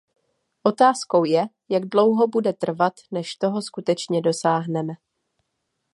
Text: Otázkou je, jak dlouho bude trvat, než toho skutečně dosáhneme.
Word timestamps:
Otázkou 0.63 1.23
je, 1.23 1.45
jak 1.69 1.85
dlouho 1.85 2.27
bude 2.27 2.53
trvat, 2.53 2.93
než 3.11 3.35
toho 3.35 3.61
skutečně 3.61 4.21
dosáhneme. 4.21 4.93